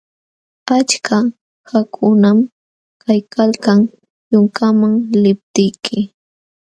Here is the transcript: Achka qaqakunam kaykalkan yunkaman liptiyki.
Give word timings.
Achka 0.77 1.17
qaqakunam 1.67 2.37
kaykalkan 3.01 3.79
yunkaman 4.31 4.93
liptiyki. 5.23 5.97